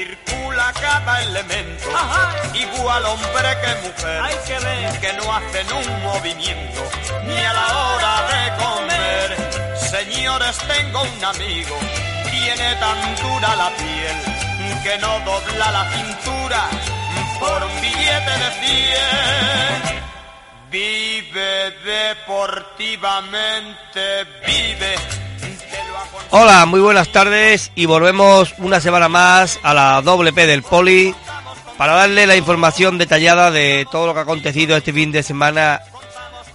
[0.00, 1.90] Circula cada elemento,
[2.54, 4.98] igual hombre que mujer, Hay que ver.
[4.98, 6.82] que no hacen un movimiento,
[7.26, 9.36] ni a la hora de comer.
[9.76, 11.76] Señores, tengo un amigo,
[12.30, 14.16] tiene tan dura la piel,
[14.82, 16.66] que no dobla la cintura
[17.38, 20.00] por un billete de cien.
[20.70, 24.94] Vive deportivamente, vive.
[26.32, 31.12] Hola, muy buenas tardes y volvemos una semana más a la doble P del Poli
[31.76, 35.80] para darle la información detallada de todo lo que ha acontecido este fin de semana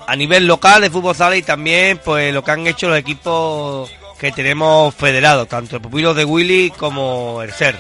[0.07, 3.91] a nivel local de fútbol sala y también pues lo que han hecho los equipos
[4.17, 7.77] que tenemos federados, tanto el Pupilo de Willy como el SER.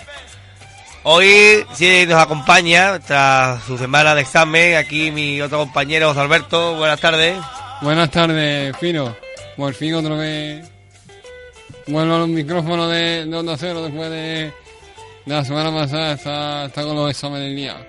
[1.03, 6.75] Hoy sí nos acompaña, tras su semana de examen, aquí mi otro compañero José Alberto.
[6.75, 7.37] Buenas tardes.
[7.79, 9.15] Buenas tardes, Fino.
[9.55, 10.74] Por fin otra vez
[11.87, 14.51] a los micrófonos de, de Onda Cero después de,
[15.25, 16.13] de la semana pasada.
[16.13, 17.85] Está, está con los exámenes liados.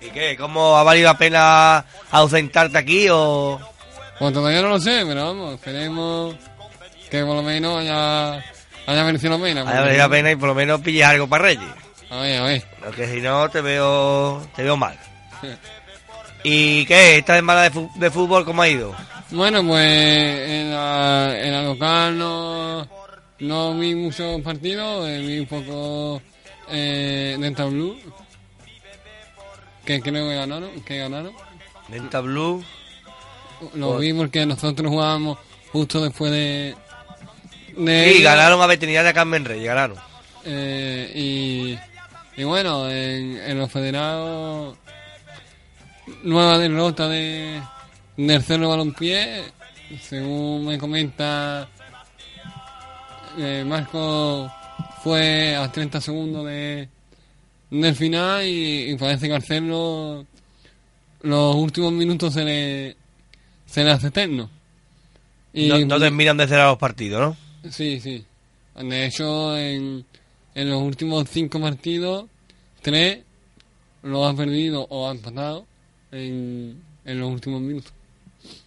[0.00, 0.36] ¿Y qué?
[0.36, 3.60] ¿Cómo ha valido la pena ausentarte aquí o...?
[4.18, 6.34] Pues todavía no lo sé, pero vamos, esperemos
[7.10, 8.44] que por lo menos haya,
[8.86, 9.60] haya merecido la pena.
[9.62, 11.70] Haya valido la pena y por lo menos pilles algo para Reyes.
[12.10, 12.64] A ver, a ver.
[12.84, 14.98] Porque si no te veo te veo mal.
[16.42, 17.18] ¿Y qué?
[17.18, 18.94] ¿Esta semana de, de fútbol cómo ha ido?
[19.30, 22.88] Bueno, pues en la, en la local no,
[23.40, 26.22] no vi muchos partidos, eh, vi un poco
[26.68, 27.96] eh, Dental Blue,
[29.84, 31.32] que creo que ganaron, que ganaron.
[31.88, 32.62] Denta Blue.
[33.74, 35.38] Lo vi porque nosotros jugábamos
[35.72, 36.74] justo después de...
[37.76, 39.98] de Sí, ganaron a Veterinaria Carmen Reyes, ganaron.
[40.44, 44.76] Eh, y, y bueno, en, en los federados,
[46.22, 47.60] nueva derrota de,
[48.16, 49.44] del Cerro Balompié,
[50.00, 51.68] según me comenta
[53.38, 54.50] eh, Marco,
[55.02, 56.88] fue a 30 segundos de,
[57.70, 60.24] del final y, y parece que al Cerro
[61.22, 62.96] los últimos minutos se le,
[63.66, 64.50] se le hace eterno.
[65.52, 67.70] Y- No, no terminan de cerrar los partidos, ¿no?
[67.70, 68.24] Sí, sí.
[68.76, 70.04] De hecho, en,
[70.54, 72.26] en los últimos cinco partidos,
[72.82, 73.20] tres
[74.02, 75.66] lo han perdido o han empatado
[76.12, 77.92] en, en los últimos minutos.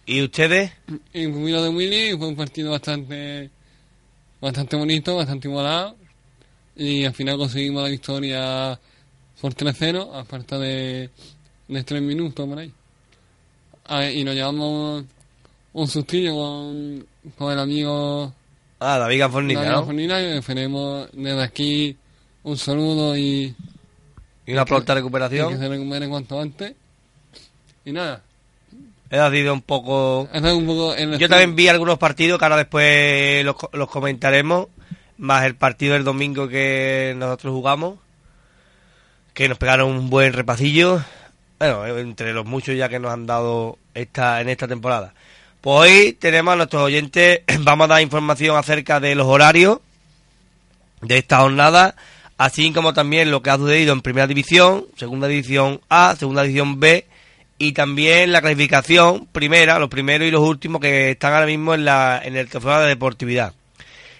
[0.06, 0.70] ¿Y ustedes?
[1.12, 3.50] En Pumilo de Willy fue un partido bastante
[4.44, 5.96] bastante bonito, bastante igualado.
[6.76, 8.80] Y al final conseguimos la victoria
[9.40, 11.10] por 3-0, a falta de,
[11.68, 12.72] de 3 minutos por ahí.
[13.86, 15.04] Ah, y nos llevamos
[15.72, 17.06] un sustillo con,
[17.36, 18.32] con el amigo
[18.80, 19.84] Ah, David Gafornica, David ¿no?
[19.84, 21.96] Fornina, y esperemos desde aquí
[22.42, 23.54] un saludo y,
[24.46, 25.58] Y una pronta y que recuperación.
[25.58, 26.74] se recupere cuanto antes.
[27.84, 28.22] Y nada,
[29.20, 30.28] Ha sido un poco...
[30.32, 34.68] un poco en Yo también vi algunos partidos que ahora después los, co- los comentaremos,
[35.18, 37.98] más el partido del domingo que nosotros jugamos,
[39.32, 41.02] que nos pegaron un buen repacillo,
[41.58, 45.14] bueno, entre los muchos ya que nos han dado esta en esta temporada.
[45.60, 49.78] Pues hoy tenemos a nuestros oyentes, vamos a dar información acerca de los horarios
[51.00, 51.94] de esta jornada,
[52.38, 56.80] así como también lo que ha sucedido en Primera División, Segunda División A, Segunda División
[56.80, 57.06] B
[57.58, 61.84] y también la clasificación primera, los primeros y los últimos que están ahora mismo en,
[61.84, 63.52] la, en el trofeo de deportividad.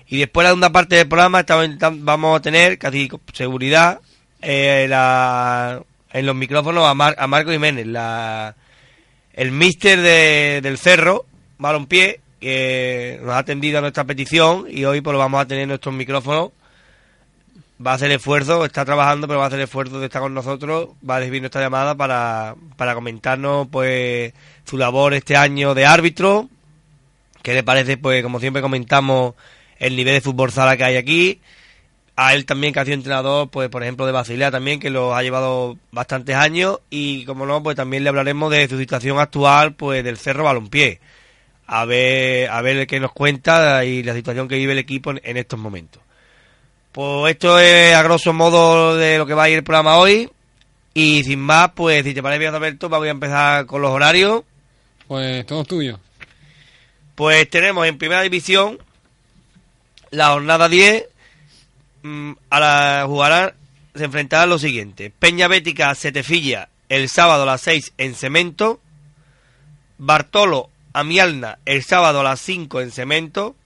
[0.07, 1.67] Y después la segunda parte del programa estamos
[2.05, 4.01] vamos a tener casi seguridad
[4.43, 5.83] eh, la-
[6.13, 8.55] en los micrófonos a, Mar- a Marco Jiménez, la,
[9.33, 11.27] el mister de- del Cerro,
[11.59, 15.63] Balompié, que nos ha atendido a nuestra petición y hoy pues lo vamos a tener
[15.63, 16.51] en nuestros micrófonos.
[17.85, 20.91] Va a hacer esfuerzo, está trabajando, pero va a hacer esfuerzo de estar con nosotros,
[21.09, 24.33] va a recibir nuestra llamada para, para comentarnos pues
[24.65, 26.49] su labor este año de árbitro,
[27.43, 29.35] qué le parece pues como siempre comentamos
[29.79, 31.41] el nivel de fútbol sala que hay aquí,
[32.17, 35.15] a él también que ha sido entrenador, pues por ejemplo de Basilea también, que lo
[35.15, 39.75] ha llevado bastantes años, y como no, pues también le hablaremos de su situación actual,
[39.75, 41.01] pues del Cerro Balompié,
[41.67, 45.37] a ver, a ver qué nos cuenta y la situación que vive el equipo en
[45.37, 46.01] estos momentos.
[46.95, 50.31] Pues esto es a grosso modo de lo que va a ir el programa hoy.
[50.95, 54.45] Y sin más, pues si te parece bien, Alberto, voy a empezar con los horarios.
[55.09, 55.99] Pues todo tuyo.
[57.17, 58.79] Pues tenemos en primera división
[60.13, 61.05] la jornada 10.
[62.05, 63.55] mm, a la jugarán,
[63.97, 68.79] se enfrentarán los siguientes: Peña Bética Setefilla el sábado a las 6 en Cemento.
[69.99, 73.57] Bartolo Amialna el sábado a las 5 en Cemento.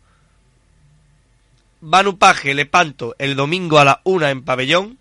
[1.81, 4.99] Banupaje Lepanto el domingo a las 1 en Pabellón.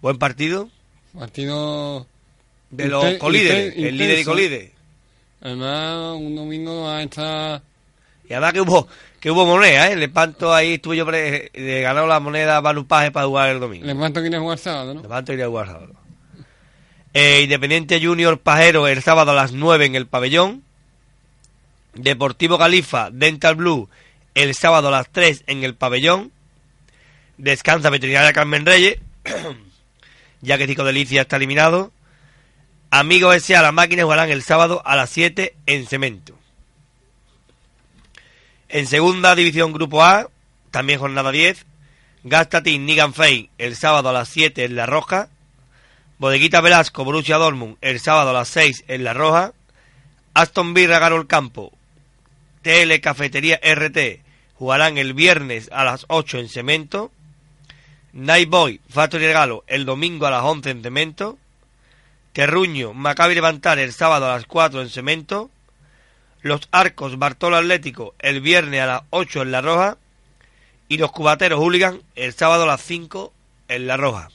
[0.00, 0.68] Buen partido.
[1.18, 2.06] Partido
[2.70, 4.72] De los Inten- colíderes, el líder y colíder.
[5.40, 7.62] Además, un domingo a estar...
[8.28, 8.88] Y además que hubo,
[9.20, 9.96] que hubo moneda, ¿eh?
[9.96, 13.86] Lepanto ahí estuve yo, pre- le ganó la moneda a Banupaje para jugar el domingo.
[13.86, 15.02] Lepanto quiere jugar sábado, ¿no?
[15.02, 15.92] Lepanto a jugar sábado.
[17.14, 20.62] Eh, Independiente Junior Pajero el sábado a las 9 en el pabellón.
[21.94, 23.88] Deportivo Califa Dental Blue
[24.36, 26.30] el sábado a las 3 en el pabellón.
[27.38, 28.98] Descansa Veterinaria Carmen Reyes,
[30.42, 31.90] ya que Tico Delicia está eliminado.
[32.90, 33.62] Amigos S.A.
[33.62, 36.38] las máquinas jugarán el sábado a las 7 en Cemento.
[38.68, 40.28] En segunda división Grupo A,
[40.70, 41.64] también jornada 10,
[42.24, 45.30] Gastatin Nigan Fey el sábado a las 7 en La Roja.
[46.18, 49.52] Bodeguita Velasco Borussia Dortmund el sábado a las 6 en La Roja.
[50.34, 51.72] Aston Villa ganó el campo.
[52.62, 54.25] TL Cafetería RT
[54.58, 57.12] jugarán el viernes a las 8 en Cemento.
[58.12, 61.38] Night Boy Factory Regalo el domingo a las 11 en Cemento.
[62.32, 65.50] Terruño Maccabi Levantar el sábado a las 4 en Cemento.
[66.42, 69.98] Los Arcos Bartolo Atlético el viernes a las 8 en La Roja.
[70.88, 73.32] Y los Cubateros Hooligan el sábado a las 5
[73.68, 74.30] en La Roja.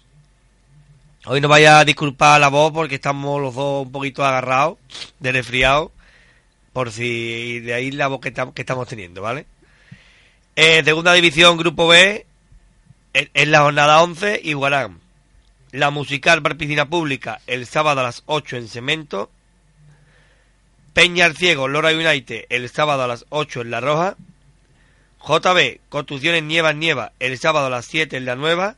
[1.25, 4.79] Hoy no vaya a disculpar la voz porque estamos los dos un poquito agarrados,
[5.19, 5.91] de resfriado,
[6.73, 9.45] por si de ahí la voz que, que estamos teniendo, ¿vale?
[10.55, 12.25] Eh, segunda división, grupo B,
[13.13, 14.99] en, la jornada 11, igualarán
[15.71, 19.31] la musical Bar Piscina Pública el sábado a las 8 en Cemento,
[20.93, 24.17] Peña Ciego, Lora United el sábado a las 8 en La Roja,
[25.25, 28.75] JB, Construcciones Nievas Nieva el sábado a las 7 en La Nueva,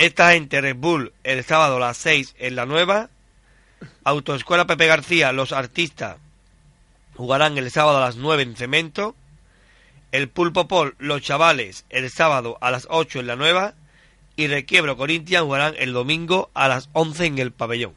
[0.00, 3.10] esta gente Red Bull el sábado a las 6 en la nueva.
[4.02, 6.16] Autoescuela Pepe García, los artistas
[7.16, 9.14] jugarán el sábado a las 9 en Cemento.
[10.12, 13.74] El Pulpo Pol, los chavales, el sábado a las 8 en la nueva.
[14.36, 17.92] Y Requiebro Corinthians jugarán el domingo a las 11 en el pabellón.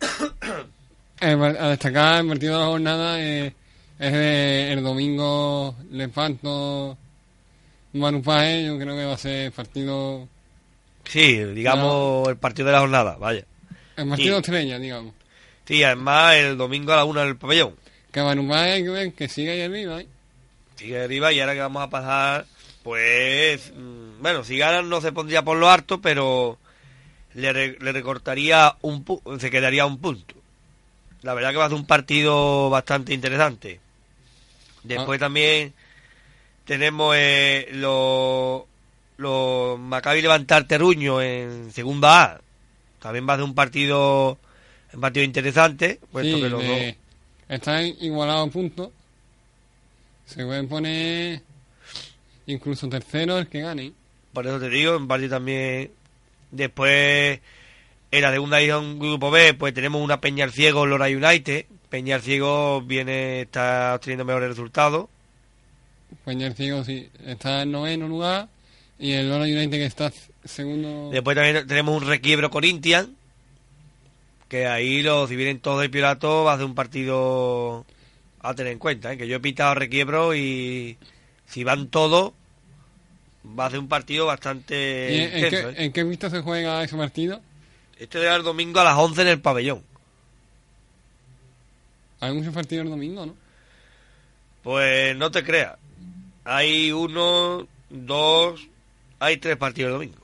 [1.20, 3.54] El par- a destacar el partido de la jornada eh,
[4.00, 6.98] es de- el domingo Lepanto
[7.92, 8.64] Manupaje.
[8.66, 10.26] Yo creo que va a ser partido...
[11.04, 13.44] Sí, digamos el partido de la jornada, vaya.
[13.96, 15.14] El partido Y- estrella, digamos.
[15.64, 17.76] Sí, además el domingo a la 1 en el pabellón.
[18.10, 20.08] Que Manupaje hay que ver que sigue ahí arriba, ¿eh?
[20.82, 22.44] Sigue arriba y ahora que vamos a pasar,
[22.82, 26.58] pues, mm, bueno, si ganan no se pondría por lo harto, pero
[27.34, 30.34] le, le recortaría un pu- se quedaría un punto.
[31.22, 33.78] La verdad que va a ser un partido bastante interesante.
[34.82, 35.72] Después también
[36.64, 38.62] tenemos eh, los
[39.18, 42.40] los Maccabi Levantar Terruño en segunda A.
[43.00, 44.36] También va a ser un partido
[44.92, 46.96] un partido interesante, puesto Sí, que los dos de-
[47.48, 48.90] están igualados a puntos.
[50.32, 51.42] Se pueden poner
[52.46, 53.92] incluso tercero el que gane.
[54.32, 55.90] Por eso te digo, en parte también.
[56.50, 57.38] Después,
[58.10, 61.66] en la segunda división Grupo B, pues tenemos una Peña al Ciego, Lora United.
[61.90, 65.08] Peña al Ciego viene, está obteniendo mejores resultados.
[66.24, 68.48] Peña Ciego sí, está en noveno lugar.
[68.98, 70.10] Y el Lora United que está
[70.44, 71.10] segundo.
[71.10, 73.10] Después también tenemos un Requiebro Corinthians.
[74.48, 77.84] Que ahí, los, si vienen todos del Pirato, va a ser un partido
[78.42, 79.12] a tener en cuenta.
[79.12, 79.16] ¿eh?
[79.16, 80.98] Que yo he pitado Requiebro y
[81.46, 82.32] si van todos,
[83.58, 85.74] va a ser un partido bastante ¿Y en, qué, ¿eh?
[85.76, 87.40] en qué vista se juega ese partido?
[87.98, 89.82] Este será el domingo a las 11 en el pabellón.
[92.20, 93.34] Hay muchos partidos el domingo, ¿no?
[94.62, 95.76] Pues no te creas.
[96.44, 98.60] Hay uno, dos,
[99.18, 100.18] hay tres partidos el domingo.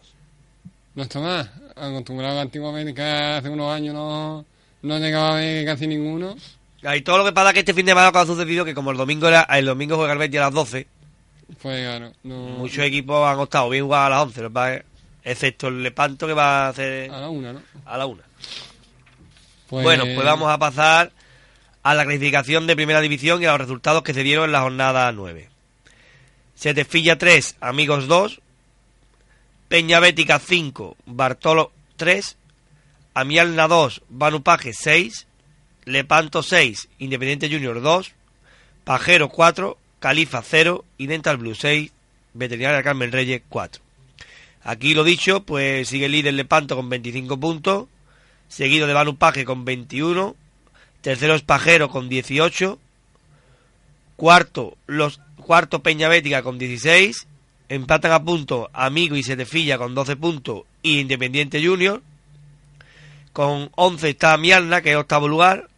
[0.94, 1.50] No está más.
[1.76, 4.44] Acostumbrado antiguamente que hace unos años no,
[4.82, 6.36] no llegaba a ver casi ninguno.
[6.84, 8.96] Hay todo lo que pasa que este fin de semana ha sucedido que como el
[8.96, 10.86] domingo era el domingo juega el Betis a las 12,
[11.60, 14.74] Pues claro, no, muchos equipos han optado bien jugar a las 11, lo que pasa
[14.74, 14.84] es-
[15.24, 17.62] excepto el Lepanto que va a hacer a la una, ¿no?
[17.84, 18.22] a la una.
[19.68, 21.12] Pues, Bueno, pues vamos a pasar
[21.82, 24.60] a la clasificación de primera división y a los resultados que se dieron en la
[24.62, 25.48] jornada 9.
[26.54, 28.40] Setefilla 3, Amigos 2,
[29.68, 32.36] Peña Bética 5, Bartolo 3,
[33.14, 35.26] Amialna 2, Banupaje 6,
[35.88, 38.12] Lepanto 6, Independiente Junior 2,
[38.84, 41.90] Pajero 4, Califa 0 y Dental Blue 6,
[42.34, 43.82] Veterinaria Carmen Reyes 4.
[44.62, 47.88] Aquí lo dicho, pues sigue el líder Lepanto con 25 puntos,
[48.48, 50.36] seguido de Banu Paje con 21,
[51.00, 52.78] tercero es Pajero con 18,
[54.16, 57.26] cuarto los cuarto Peña Bética con 16,
[57.68, 62.02] empatan a punto Amigo y Setefilla con 12 puntos y Independiente Junior.
[63.32, 65.68] Con 11 está Mialna, que es octavo lugar.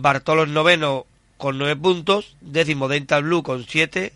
[0.00, 2.36] Bartolos noveno con 9 puntos.
[2.40, 4.12] Décimo Dental Blue con 7.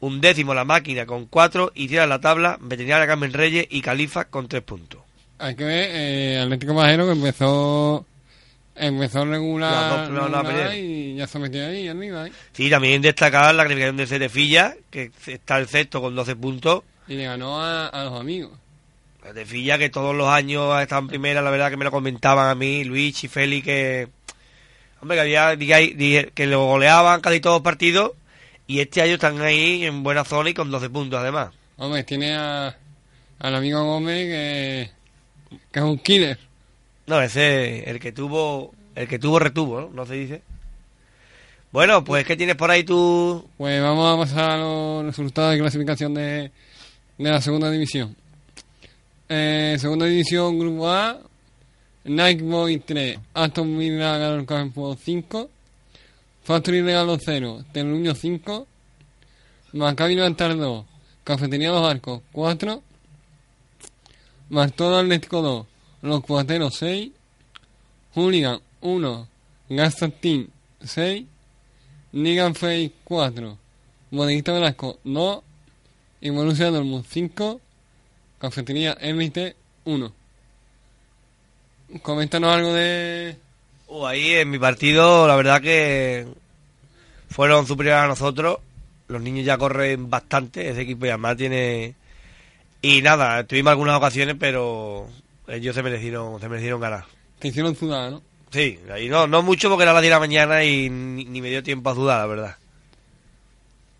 [0.00, 1.72] Un décimo La Máquina con 4.
[1.74, 5.00] Y cierra la tabla Veterinaria Carmen Reyes y Califa con 3 puntos.
[5.38, 8.06] Hay que ver, eh, Atlético Majero que empezó
[8.76, 12.32] empezó regular, Las dos regular y ya se metió ahí arriba ¿eh?
[12.52, 16.82] Sí, también destacar la clasificación de Setefilla, que está el sexto con 12 puntos.
[17.06, 18.52] y le ganó a, a los amigos.
[19.22, 22.48] Setefilla, que todos los años ha estado en primera, la verdad que me lo comentaban
[22.48, 24.08] a mí, Luis y Félix, que.
[25.04, 28.12] Hombre, que había diga- que lo goleaban casi todos los partidos.
[28.66, 31.50] Y este año están ahí en buena zona y con 12 puntos además.
[31.76, 32.74] Hombre, tiene a,
[33.38, 34.90] al amigo Gómez que,
[35.70, 36.38] que es un killer.
[37.06, 39.90] No, ese, el que tuvo, el que tuvo retuvo, ¿no?
[39.90, 40.40] No se dice.
[41.70, 43.46] Bueno, pues, ¿qué tienes por ahí tú?
[43.58, 46.50] Pues vamos a pasar a los resultados de clasificación de,
[47.18, 48.16] de la segunda división.
[49.28, 51.18] Eh, segunda división, Grupo A,
[52.04, 55.48] Nike Boy 3, Aston Villa ganó el campo 5,
[56.42, 58.66] Factory Regalo 0, Terruño 5,
[59.72, 60.84] Maccabi Levantar 2,
[61.24, 62.82] Cafetería Los Arcos 4,
[64.50, 65.66] Martón Atlético 2,
[66.02, 67.10] Los Cuateros 6,
[68.14, 69.28] Hooligan 1,
[69.70, 70.48] Gaston Team
[70.84, 71.24] 6,
[72.12, 73.58] Nigan Face 4,
[74.10, 75.42] Bodeguita Velasco 2
[76.20, 77.60] y Borussia Dortmund 5,
[78.38, 79.56] Cafetería MT
[79.86, 80.23] 1.
[82.02, 83.36] Coméntanos algo de...
[83.86, 86.26] Uh, ahí en mi partido, la verdad que
[87.28, 88.58] fueron superiores a nosotros.
[89.08, 91.94] Los niños ya corren bastante, ese equipo y además tiene...
[92.82, 95.06] Y nada, tuvimos algunas ocasiones, pero
[95.48, 97.04] ellos se merecieron, se merecieron ganar.
[97.38, 98.22] Te hicieron sudar, ¿no?
[98.50, 101.40] Sí, ahí no, no mucho porque era las 10 de la mañana y ni, ni
[101.40, 102.56] me dio tiempo a sudar, la verdad.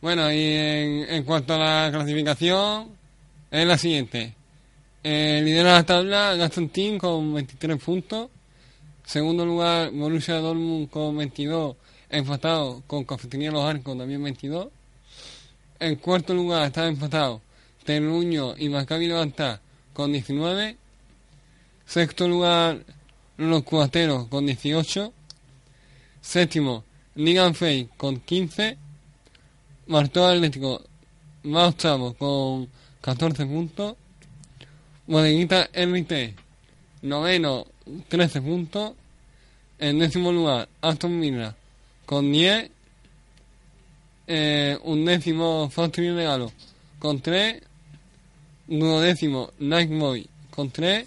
[0.00, 2.88] Bueno, y en, en cuanto a la clasificación,
[3.50, 4.34] es la siguiente.
[5.06, 8.30] Eh, lidera la tabla Gaston Team con 23 puntos.
[9.04, 11.76] Segundo lugar, Borussia Dortmund con 22,
[12.08, 14.68] empatado con Cafetería Los Arcos, también 22.
[15.78, 17.42] En cuarto lugar está empatado
[17.84, 19.60] Terruño y Maccabi Levantar
[19.92, 20.78] con 19.
[21.84, 22.82] Sexto lugar,
[23.36, 25.12] Los Cuateros con 18.
[26.22, 26.82] Séptimo,
[27.14, 28.78] Nigan Fey con 15.
[29.86, 30.80] Martó Atlético
[31.42, 32.70] más octavo con
[33.02, 33.96] 14 puntos.
[35.06, 36.34] Bodeguita RT,
[37.02, 37.66] noveno,
[38.08, 38.92] 13 puntos.
[39.78, 41.54] En décimo lugar, Aston Villa
[42.06, 42.70] con 10.
[44.26, 46.52] Eh, un décimo, Factory Regalo
[46.98, 47.60] con 3.
[48.66, 51.06] Duodécimo, Nike Boy con 3.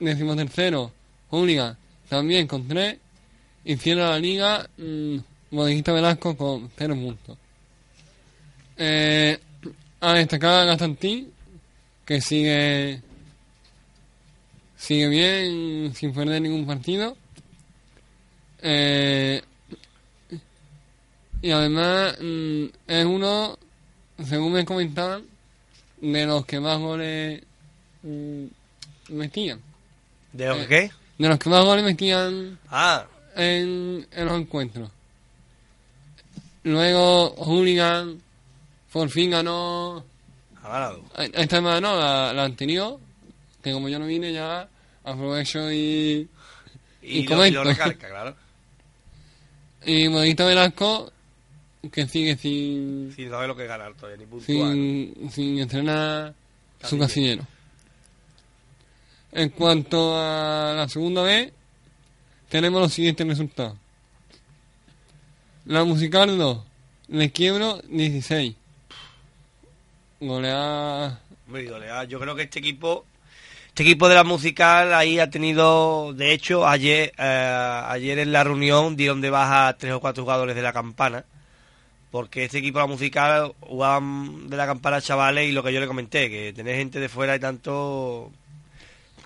[0.00, 0.92] Décimo tercero,
[1.30, 1.76] Hooligan
[2.08, 2.96] también con 3.
[3.64, 5.18] Y cierra la liga, mm,
[5.50, 7.36] Bodeguita Velasco con 0 puntos.
[8.78, 9.38] Eh,
[10.00, 11.32] a destacar Gastantín,
[12.08, 13.02] que sigue
[14.78, 17.14] sigue bien sin perder ningún partido.
[18.62, 19.42] Eh,
[21.42, 23.58] y además mm, es uno,
[24.26, 25.22] según me comentaban,
[26.00, 27.42] de los que más goles
[28.02, 28.44] mm,
[29.10, 29.60] metían.
[30.32, 30.60] ¿De lo Eh.
[30.60, 30.90] que qué?
[31.18, 34.90] De los que más goles metían Ah, en, en los encuentros.
[36.62, 38.18] Luego Hooligan
[38.92, 40.04] por fin ganó
[40.68, 41.04] ha ganado.
[41.18, 42.98] esta semana no, la, la anterior,
[43.62, 44.68] que como yo no vine ya
[45.04, 46.28] aprovecho y,
[47.02, 47.64] Y, Y lo, y comento.
[47.64, 48.36] lo recalca, claro.
[49.86, 51.12] y Velasco
[51.92, 54.72] que sigue sin Sin saber lo que ganar todavía, ni puntual.
[54.72, 56.34] sin, sin entrenar
[56.82, 57.42] su Casillero.
[57.42, 57.46] casillero.
[59.32, 61.52] En cuanto a la segunda vez,
[62.48, 63.76] tenemos los siguientes resultados.
[65.66, 66.58] La musical 2,
[67.08, 68.54] Le Quiebro 16.
[70.20, 72.04] Goleada goleada.
[72.04, 73.04] Yo creo que este equipo,
[73.68, 78.44] este equipo de la musical ahí ha tenido, de hecho, ayer, eh, ayer en la
[78.44, 81.24] reunión dieron de baja tres o cuatro jugadores de la campana,
[82.10, 85.80] porque este equipo de la musical jugaban de la campana chavales y lo que yo
[85.80, 88.30] le comenté, que tener gente de fuera y tanto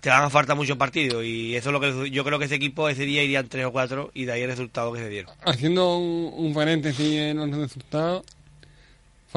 [0.00, 2.56] te van a falta muchos partidos y eso es lo que yo creo que ese
[2.56, 5.32] equipo ese día irían tres o cuatro y de ahí el resultado que se dieron.
[5.44, 8.24] Haciendo un, un paréntesis en los resultados,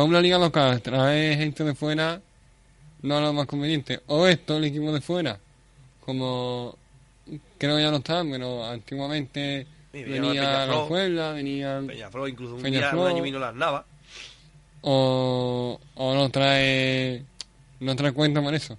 [0.03, 2.21] una liga local, traer gente de fuera
[3.01, 4.01] no es lo más conveniente.
[4.07, 5.39] O esto, el equipo de fuera,
[6.01, 6.77] como
[7.57, 12.63] creo ya no están, pero antiguamente Sí, venía venía la Puebla, venían Peñaflor incluso un,
[12.63, 13.85] día, un año vino las Navas.
[14.81, 17.23] o, o no trae
[17.79, 18.77] no trae cuenta por eso.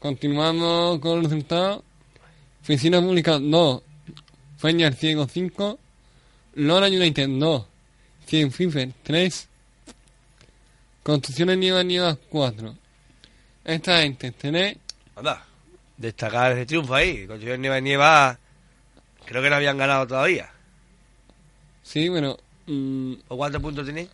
[0.00, 1.84] Continuamos con los resultados.
[2.62, 3.82] Oficina Pública 2,
[4.56, 5.78] Feñas Ciego 5,
[6.54, 7.64] Lora United 2,
[8.26, 9.48] Cien Fifer 3,
[11.02, 12.74] Construcciones Nieva Nieva 4.
[13.64, 14.78] Esta gente tiene
[15.16, 15.44] Anda,
[15.96, 17.26] destacar ese triunfo ahí.
[17.26, 18.38] Construcción Nieva Nieva,
[19.26, 20.50] creo que no habían ganado todavía.
[21.82, 24.08] Sí, bueno, mm, ¿O cuántos puntos tenéis?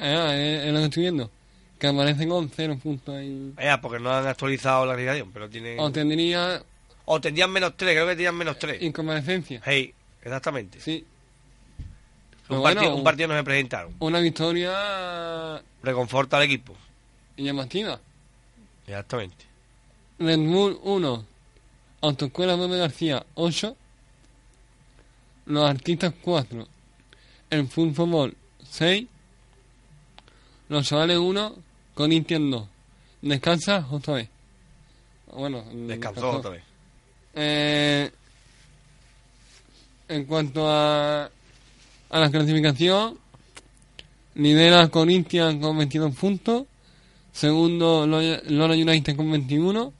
[0.00, 1.30] ah, es, es lo que estoy viendo.
[1.78, 3.52] Que aparecen con cero puntos ahí.
[3.54, 5.78] Vaya, porque no han actualizado la organización, pero tienen...
[5.78, 6.62] O tendría
[7.04, 8.82] O tendrían menos 3, creo que tenían menos 3.
[8.82, 9.60] inconvalescencia.
[9.64, 9.92] Hey,
[10.22, 10.80] exactamente.
[10.80, 11.04] Sí.
[12.44, 13.94] Un, Pero partido, bueno, un partido no se presentaron.
[14.00, 16.74] Una victoria Reconforta al equipo.
[17.36, 18.00] llamativa.
[18.86, 19.44] Exactamente.
[20.18, 21.24] Red Bull 1,
[22.02, 23.76] Autoescuela Meme García 8,
[25.46, 26.66] Los Artistas 4,
[27.50, 28.36] El Fútbol
[28.70, 29.06] 6,
[30.68, 31.54] Los Chavales 1,
[31.94, 32.68] Corinthians 2.
[33.22, 34.28] Descansa otra vez.
[35.32, 36.62] Bueno, Descansó otra vez.
[37.34, 38.10] Eh,
[40.08, 41.30] en cuanto a,
[42.14, 43.18] a la clasificación,
[44.36, 46.64] lidera Corinthians con 22 puntos.
[47.32, 49.92] Segundo, Lo- Lora United con 21.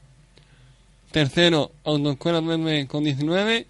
[1.11, 3.67] Tercero, Autoescuela Meme con 19.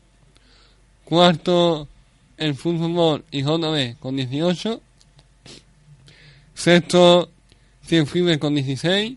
[1.07, 1.89] Cuarto,
[2.37, 4.79] el Fútbol y JB con 18.
[6.55, 7.31] Sexto,
[7.87, 9.17] Cien Fiber con 16.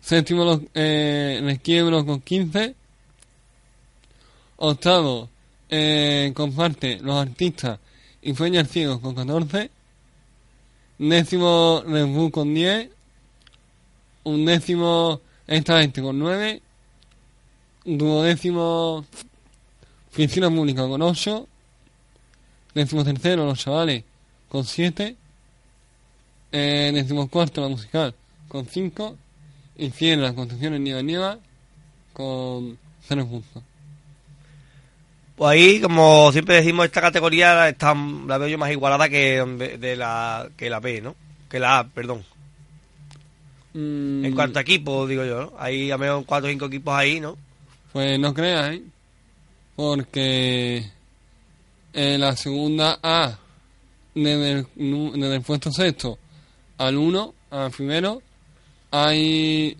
[0.00, 1.58] Séptimo, los, eh,
[2.06, 2.76] con 15.
[4.58, 5.28] Octavo,
[5.68, 7.80] eh, comparte los artistas
[8.22, 9.70] y Feñas Ciegos con 14.
[10.98, 12.90] Décimo, Red Bull con 10.
[14.24, 16.60] Un décimo, esta gente con 9.
[17.84, 19.04] Duodécimo,
[20.10, 21.46] Oficina Pública con 8.
[22.74, 24.04] Décimo tercero, los chavales
[24.48, 25.16] con 7.
[26.50, 28.14] Eh, décimo cuarto, la musical
[28.48, 29.16] con 5.
[29.76, 31.38] Y cierra construcciones Nieva Nieva
[32.12, 32.76] con
[33.06, 33.62] 0 puntos.
[35.38, 37.94] Pues ahí, como siempre decimos, esta categoría la, está,
[38.26, 39.40] la veo yo más igualada que
[39.78, 41.14] de la, que la B, ¿no?
[41.48, 42.24] Que la A, perdón.
[43.72, 45.52] Mm, En cuanto a equipos, digo yo, ¿no?
[45.58, 47.36] Hay a menos cuatro o cinco equipos ahí, ¿no?
[47.92, 48.82] Pues no creas, ¿eh?
[49.76, 50.84] Porque
[51.92, 53.38] en la segunda A,
[54.14, 56.18] desde el, nu- desde el puesto sexto
[56.78, 58.20] al 1, al primero,
[58.90, 59.76] hay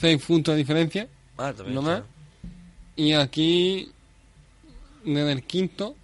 [0.00, 1.08] 6 puntos de diferencia.
[1.36, 2.04] Ah, también ¿No está.
[2.96, 3.90] Y aquí,
[5.04, 5.96] desde el quinto,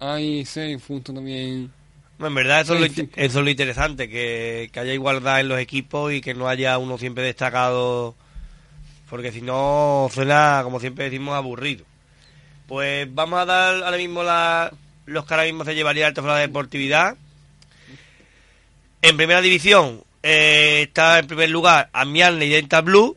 [0.00, 1.70] hay 6 puntos también.
[2.18, 5.60] En verdad, eso, es lo, eso es lo interesante, que, que haya igualdad en los
[5.60, 8.16] equipos y que no haya uno siempre destacado,
[9.08, 11.84] porque si no suena, como siempre decimos, aburrido.
[12.66, 14.72] Pues vamos a dar ahora mismo la,
[15.06, 17.16] los que ahora mismo se llevaría el trofeo de deportividad.
[19.00, 23.16] En primera división eh, está en primer lugar Amiens Leidenta Blue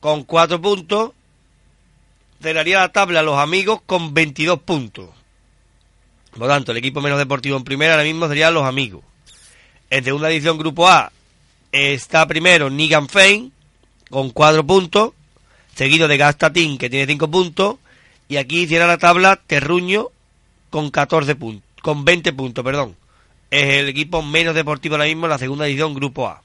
[0.00, 1.12] con 4 puntos.
[2.40, 5.10] Cerraría la tabla los amigos con 22 puntos.
[6.30, 9.02] Por lo tanto, el equipo menos deportivo en primera ahora mismo serían los amigos.
[9.90, 11.10] En segunda división, Grupo A,
[11.72, 13.52] está primero Nigan Fein
[14.10, 15.12] con 4 puntos,
[15.74, 17.76] seguido de Gastatín que tiene 5 puntos,
[18.28, 20.10] y aquí cierra la tabla Terruño
[20.70, 22.96] con 14 puntos, con 20 puntos, perdón.
[23.50, 26.42] Es el equipo menos deportivo ahora mismo en la segunda división, Grupo A.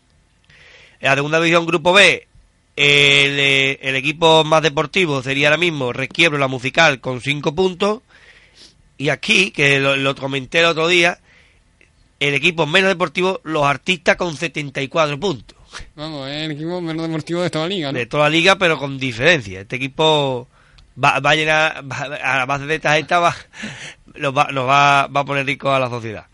[1.02, 2.28] En la segunda división, Grupo B,
[2.76, 8.02] el, eh, el equipo más deportivo sería ahora mismo Requiebro la Musical con 5 puntos.
[8.98, 11.20] Y aquí, que lo, lo comenté el otro día,
[12.20, 15.58] el equipo menos deportivo, los artistas con 74 puntos.
[15.96, 17.98] Vamos, es el equipo menos deportivo de toda la liga, ¿no?
[17.98, 19.62] De toda la liga, pero con diferencia.
[19.62, 20.48] Este equipo
[21.04, 23.36] va, va a llenar, va- a la base de esta va,
[24.14, 26.28] los va, nos va, va a poner rico a la sociedad.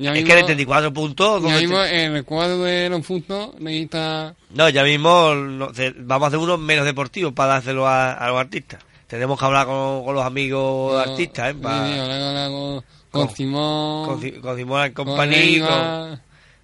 [0.00, 1.42] Ya es mismo- que de 34 puntos...
[1.42, 4.34] ya mismo este- el cuadro de los puntos necesita...
[4.54, 8.38] No, ya mismo no, vamos a hacer unos menos deportivos para dárselo a, a los
[8.40, 8.82] artistas.
[9.06, 11.52] Tenemos que hablar con, con los amigos no, artistas, ¿eh?
[11.54, 16.20] sí, Pa- sí, hablar con, con, con con- Simón, con, Simón Leiva, con-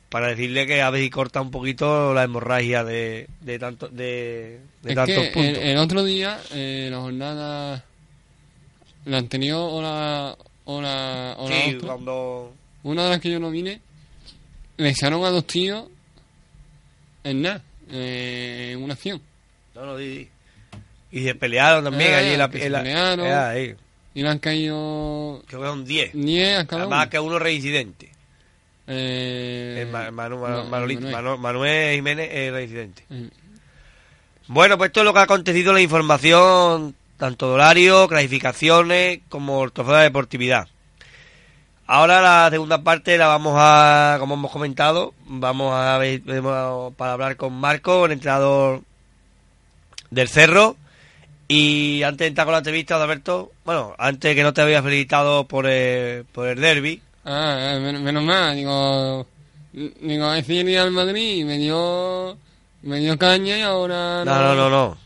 [0.08, 4.60] para decirle que a ver si corta un poquito la hemorragia de, de, tanto, de,
[4.82, 5.58] de Es tantos que puntos.
[5.62, 7.84] el otro día, eh, la jornada,
[9.04, 12.52] la anterior o la, o la, o la sí, otra, cuando...
[12.86, 13.80] una de las que yo no vine,
[14.76, 15.86] le echaron a dos tíos
[17.24, 19.20] en nada, eh, en una acción.
[19.74, 20.28] No, no, di.
[21.10, 22.48] Y se pelearon también Ah, allí en la...
[22.50, 23.26] que se en la- pelearon.
[23.26, 23.74] eh, ahí.
[24.14, 26.12] Y le han caído Creo que son 10.
[26.14, 26.94] 10 a cada uno.
[26.96, 28.10] Además que uno reincidente.
[28.86, 31.14] Eh, El Ma- Manu- no, Manu- Manolito- Manuel.
[31.24, 33.04] Manu- Manuel Jiménez es reincidente.
[33.10, 33.28] Eh,
[34.48, 39.64] Bueno, pues esto es lo que ha acontecido, la información tanto de horario, clasificaciones, como
[39.64, 40.68] el trofeo de deportividad.
[41.88, 46.20] Ahora la segunda parte la vamos a, como hemos comentado, vamos a ver
[46.96, 48.82] para hablar con Marco, el entrenador
[50.10, 50.76] del Cerro.
[51.48, 55.44] Y antes de entrar con la entrevista, Alberto, bueno, antes que no te había felicitado
[55.46, 59.26] por el, por el derby, Ah, eh, men- menos mal, digo,
[59.72, 62.36] digo, ese día al Madrid me dio,
[62.82, 64.98] me dio caña y ahora no, no, no, no.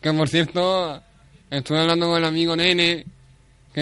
[0.00, 1.00] Que por cierto,
[1.50, 3.04] estuve hablando con el amigo Nene,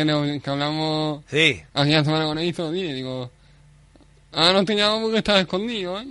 [0.05, 3.31] que, hablamos Sí, hace una semana con él y digo,
[4.33, 6.07] ah, no te llamo porque estás escondido, ¿eh?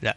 [0.00, 0.16] ya.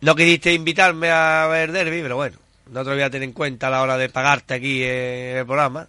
[0.00, 2.36] No quisiste invitarme a ver derby, pero bueno,
[2.70, 5.44] no te lo voy a tener en cuenta a la hora de pagarte aquí el
[5.46, 5.88] programa.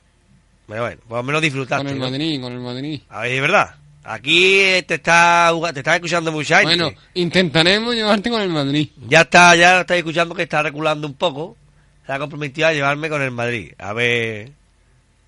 [0.67, 1.85] Pero bueno, por lo menos disfrutaste.
[1.85, 2.09] con el ¿no?
[2.09, 3.01] Madrid, con el Madrid.
[3.09, 3.75] A ver, es verdad.
[4.03, 6.75] Aquí te está, te está escuchando mucha gente.
[6.77, 8.89] Bueno, intentaremos llevarte con el Madrid.
[9.07, 11.57] Ya está, ya estáis escuchando que está reculando un poco.
[12.05, 13.73] Se ha comprometido a llevarme con el Madrid.
[13.79, 14.51] A ver,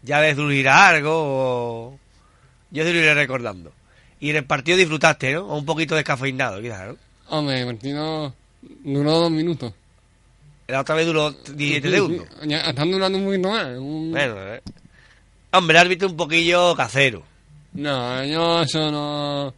[0.08, 2.00] ya les surgirá algo o...
[2.72, 3.72] Yo te lo iré recordando.
[4.20, 5.46] Y en el partido disfrutaste, ¿no?
[5.48, 6.98] O un poquito descafeinado, quizás, ¿no?
[7.30, 8.34] Hombre, el partido
[8.84, 9.74] duró dos minutos.
[10.67, 12.28] La otra vez duró 17 segundos.
[12.46, 13.67] Ya están durando un poquito más.
[13.78, 14.62] un- Bueno, eh.
[15.52, 17.24] Hombre, el árbitro un poquillo casero.
[17.74, 19.54] No, yo eso no...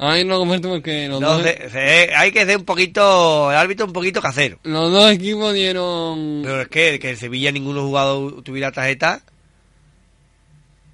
[0.00, 2.64] A mí no lo comento porque los, No, dos, se- se- hay que ser un
[2.64, 4.58] poquito, el árbitro un poquito casero.
[4.62, 6.40] los dos equipos dieron...
[6.44, 9.22] Pero es que, que el Sevilla ninguno jugador tuviera tarjeta.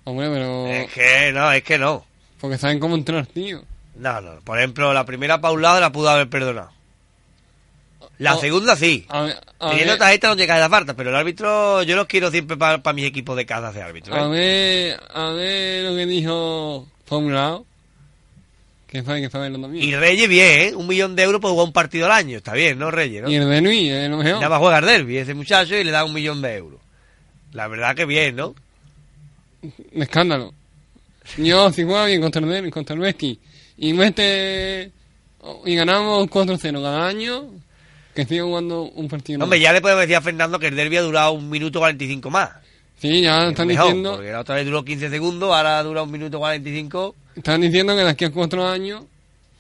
[0.05, 0.67] Hombre, pero...
[0.67, 2.05] Es que no, es que no.
[2.41, 3.63] Porque saben cómo entrar, tío.
[3.97, 4.41] No, no.
[4.41, 6.71] Por ejemplo, la primera paulada la pudo haber perdonado.
[8.19, 8.41] La Oh.
[8.41, 9.05] segunda sí.
[9.09, 11.97] A ver, a Teniendo ver, tarjeta no llega a la falta, pero el árbitro yo
[11.97, 14.15] los quiero siempre para mis equipos de casa de árbitro.
[14.15, 14.29] a ¿eh?
[14.31, 17.67] ver, a ver lo que dijo Formulado.
[18.87, 19.83] Que sabe que sabe también.
[19.83, 20.75] Y Reyes bien, ¿eh?
[20.77, 22.37] Un millón de euros por jugar un partido al año.
[22.37, 23.23] Está bien, ¿no, Reyes?
[23.25, 23.29] ¿no?
[23.31, 24.35] Y el de Nui, es lo mejor.
[24.35, 26.81] Nada más juega el derby ese muchacho y le da un millón de euros.
[27.53, 28.55] La verdad que bien, ¿no?
[29.95, 30.53] Un escándalo.
[31.39, 33.39] Yo, si juega bien contra el, Derby, contra el Betis
[33.79, 34.91] y mete
[35.65, 37.45] y ganamos 4-0 cada año,
[38.15, 39.43] que siga jugando un partido.
[39.43, 42.31] Hombre, ya le podemos decir a Fernando que el derby ha durado un minuto 45
[42.31, 42.51] más.
[42.99, 46.03] Sí, ya Es están mejor, diciendo, Porque la otra vez duró 15 segundos, ahora dura
[46.03, 47.15] un minuto 45.
[47.37, 49.03] están diciendo que de aquí a cuatro años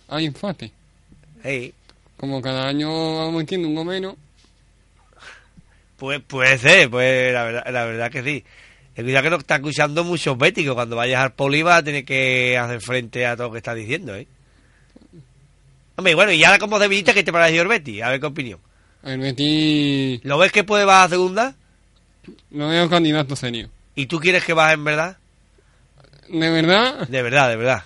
[0.09, 0.71] hay empate.
[1.43, 1.75] Hey,
[2.17, 4.14] Como cada año vamos metiendo un o menos.
[5.97, 8.45] pues puede ser, pues la verdad, la verdad que sí.
[8.95, 10.75] Cuidado que nos está escuchando muchos béticos.
[10.75, 13.75] Cuando vayas al poli vas a tener que hacer frente a todo lo que está
[13.75, 14.27] diciendo, ¿eh?
[15.97, 18.01] Hombre, bueno, y ahora como debilita, ¿qué te pareció el Betty?
[18.01, 18.59] A ver qué opinión.
[19.05, 21.55] El Betis ¿Lo ves que puede bajar a segunda?
[22.51, 23.69] lo veo candidato serio.
[23.95, 25.19] ¿Y tú quieres que baje en verdad?
[26.29, 27.85] De verdad, De verdad, de verdad.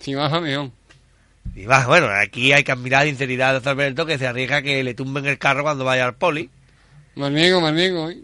[0.00, 0.70] si baja, mejor.
[1.56, 4.84] Y va, bueno, aquí hay que admirar la sinceridad de Alberto que se arriesga que
[4.84, 6.50] le tumben el carro cuando vaya al poli.
[7.16, 8.10] Marriego, Marriego.
[8.10, 8.18] ¿eh?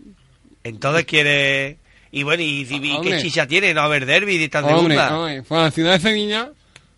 [0.64, 1.78] Entonces quiere...
[2.10, 5.18] Y bueno, ¿y, y qué chicha tiene no haber derby y estar Hombre, segunda?
[5.18, 6.50] hombre, la ciudad de Sevilla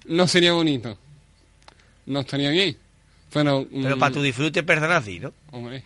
[0.06, 0.96] no sería bonito.
[2.04, 2.76] No estaría bien.
[3.32, 5.32] Pero, Pero mm, para tu disfrute personal sí, ¿no?
[5.52, 5.82] Hombre.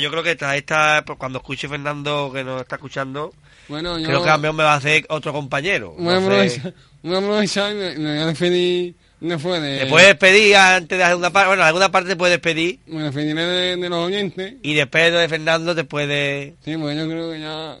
[0.00, 3.34] Yo creo que esta, esta, pues, cuando escuche Fernando que nos está escuchando,
[3.68, 5.94] Bueno, yo creo que a mí me va a hacer otro compañero.
[5.98, 6.26] voy a No sé.
[6.26, 9.78] aprovechar, voy a aprovechar y me, me voy a despedir después de...
[9.80, 12.78] Te puedes despedir antes de hacer una parte, bueno, en alguna parte te puedes despedir
[12.86, 14.54] Me despediré de, de los oyentes.
[14.62, 16.54] y después de Fernando te puede...
[16.64, 17.76] Sí, pues yo creo que ya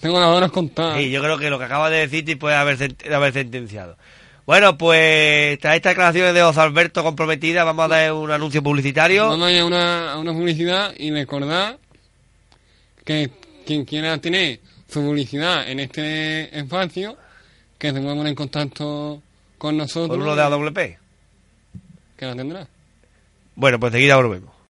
[0.00, 0.98] tengo las horas contadas.
[0.98, 3.96] Sí, yo creo que lo que acaba de decir te puede haber, sent- haber sentenciado.
[4.44, 9.28] Bueno, pues tras estas declaraciones de José Alberto comprometida, vamos a dar un anuncio publicitario.
[9.28, 11.78] Vamos a ir a una, a una publicidad y recordar
[13.04, 13.30] que
[13.64, 17.16] quien quiera tener su publicidad en este espacio,
[17.78, 19.22] que se poner en contacto
[19.62, 20.98] con nosotros, Con uno de AWP.
[22.16, 22.66] que la tendrá.
[23.54, 24.51] Bueno, pues enseguida volvemos.